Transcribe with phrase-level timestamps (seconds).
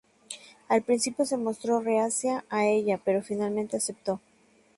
[0.67, 4.19] Al principio se mostró reacia a ella pero finalmente aceptó.